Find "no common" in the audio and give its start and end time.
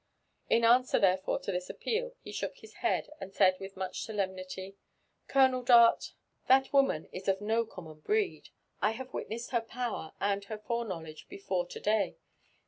7.39-7.99